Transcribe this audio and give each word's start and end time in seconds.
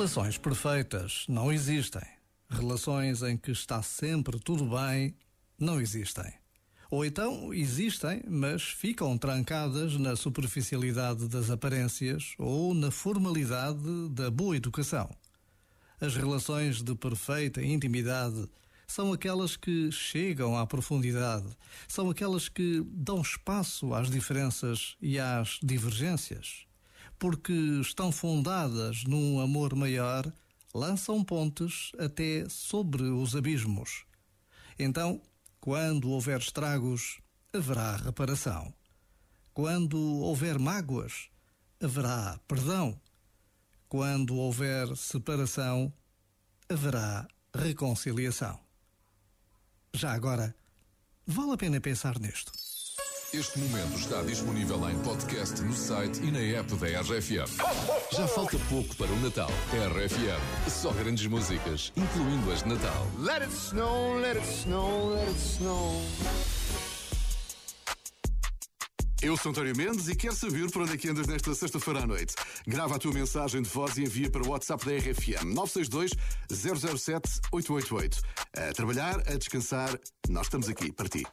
Relações 0.00 0.38
perfeitas 0.38 1.26
não 1.28 1.52
existem. 1.52 2.00
Relações 2.48 3.22
em 3.22 3.36
que 3.36 3.50
está 3.50 3.82
sempre 3.82 4.40
tudo 4.40 4.64
bem 4.64 5.14
não 5.58 5.78
existem. 5.78 6.32
Ou 6.90 7.04
então 7.04 7.52
existem, 7.52 8.22
mas 8.26 8.62
ficam 8.62 9.18
trancadas 9.18 9.98
na 9.98 10.16
superficialidade 10.16 11.28
das 11.28 11.50
aparências 11.50 12.32
ou 12.38 12.72
na 12.72 12.90
formalidade 12.90 14.08
da 14.12 14.30
boa 14.30 14.56
educação. 14.56 15.06
As 16.00 16.16
relações 16.16 16.80
de 16.80 16.94
perfeita 16.94 17.62
intimidade 17.62 18.48
são 18.86 19.12
aquelas 19.12 19.54
que 19.54 19.92
chegam 19.92 20.56
à 20.56 20.66
profundidade, 20.66 21.54
são 21.86 22.08
aquelas 22.08 22.48
que 22.48 22.82
dão 22.86 23.20
espaço 23.20 23.92
às 23.92 24.08
diferenças 24.10 24.96
e 24.98 25.18
às 25.18 25.58
divergências 25.62 26.69
porque 27.20 27.52
estão 27.82 28.10
fundadas 28.10 29.04
num 29.04 29.40
amor 29.40 29.76
maior, 29.76 30.32
lançam 30.74 31.22
pontes 31.22 31.92
até 31.98 32.48
sobre 32.48 33.02
os 33.02 33.36
abismos. 33.36 34.06
Então, 34.78 35.20
quando 35.60 36.08
houver 36.10 36.40
estragos, 36.40 37.20
haverá 37.52 37.96
reparação. 37.96 38.72
Quando 39.52 39.98
houver 39.98 40.58
mágoas, 40.58 41.28
haverá 41.78 42.40
perdão. 42.48 42.98
Quando 43.86 44.36
houver 44.36 44.96
separação, 44.96 45.92
haverá 46.70 47.28
reconciliação. 47.54 48.58
Já 49.92 50.12
agora, 50.12 50.56
vale 51.26 51.52
a 51.52 51.56
pena 51.58 51.80
pensar 51.82 52.18
nisto. 52.18 52.59
Este 53.32 53.60
momento 53.60 53.96
está 53.96 54.22
disponível 54.22 54.90
em 54.90 54.98
podcast 55.02 55.62
no 55.62 55.72
site 55.72 56.20
e 56.20 56.32
na 56.32 56.40
app 56.40 56.74
da 56.74 57.00
RFM. 57.00 57.46
Já 58.10 58.26
falta 58.26 58.58
pouco 58.68 58.96
para 58.96 59.06
o 59.06 59.20
Natal. 59.20 59.48
RFM, 59.72 60.68
só 60.68 60.90
grandes 60.90 61.26
músicas, 61.26 61.92
incluindo 61.96 62.50
as 62.50 62.64
de 62.64 62.70
Natal. 62.70 63.06
Let 63.20 63.42
it 63.42 63.52
snow, 63.52 64.16
let 64.18 64.36
it 64.36 64.48
snow, 64.48 65.14
let 65.14 65.28
it 65.28 65.38
snow. 65.38 66.02
Eu 69.22 69.36
sou 69.36 69.52
António 69.52 69.76
Mendes 69.76 70.08
e 70.08 70.16
quero 70.16 70.34
saber 70.34 70.68
por 70.72 70.82
onde 70.82 70.94
é 70.94 70.96
que 70.96 71.08
andas 71.08 71.28
nesta 71.28 71.54
sexta-feira 71.54 72.00
à 72.00 72.06
noite. 72.08 72.34
Grava 72.66 72.96
a 72.96 72.98
tua 72.98 73.12
mensagem 73.12 73.62
de 73.62 73.68
voz 73.68 73.96
e 73.96 74.02
envia 74.02 74.28
para 74.28 74.42
o 74.42 74.48
WhatsApp 74.48 74.84
da 74.84 74.92
RFM 74.96 75.54
962 75.54 76.10
007 76.50 77.40
888. 77.52 78.22
A 78.56 78.72
trabalhar, 78.72 79.20
a 79.20 79.36
descansar, 79.36 79.96
nós 80.28 80.46
estamos 80.46 80.68
aqui 80.68 80.90
para 80.90 81.08
ti. 81.08 81.24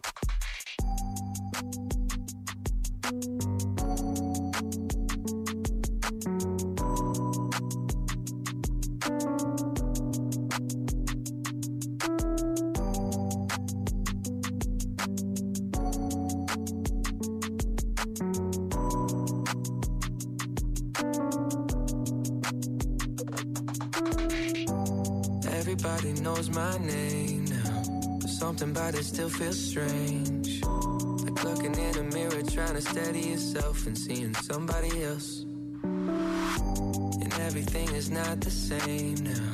Everybody 25.80 26.14
knows 26.22 26.50
my 26.50 26.76
name 26.80 27.46
now. 27.46 27.84
But 28.20 28.30
something 28.30 28.72
about 28.72 28.96
it 28.96 29.06
still 29.06 29.30
feels 29.30 29.60
strange. 29.60 30.64
Like 30.64 31.44
looking 31.44 31.76
in 31.76 31.98
a 32.00 32.04
mirror, 32.16 32.42
trying 32.42 32.74
to 32.74 32.82
steady 32.82 33.20
yourself 33.20 33.86
and 33.86 33.96
seeing 33.96 34.34
somebody 34.34 35.04
else. 35.04 35.46
And 35.84 37.32
everything 37.42 37.90
is 37.94 38.10
not 38.10 38.42
the 38.42 38.50
same 38.50 39.18
now. 39.18 39.52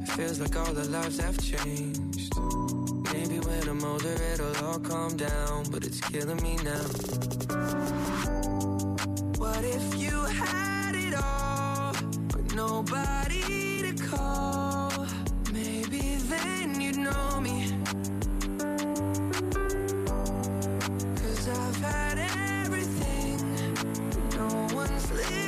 It 0.00 0.08
feels 0.10 0.38
like 0.38 0.54
all 0.54 0.72
the 0.72 0.88
lives 0.90 1.18
have 1.18 1.36
changed. 1.42 2.32
Maybe 3.12 3.40
when 3.40 3.68
I'm 3.68 3.84
older, 3.84 4.14
it'll 4.32 4.64
all 4.64 4.78
calm 4.78 5.16
down, 5.16 5.64
but 5.72 5.84
it's 5.84 6.00
killing 6.00 6.40
me 6.40 6.54
now. 6.62 6.86
What 9.38 9.64
if 9.64 9.96
you 9.96 10.22
had 10.22 10.94
it 10.94 11.14
all, 11.14 11.94
but 12.28 12.54
nobody 12.54 13.67
live. 25.18 25.47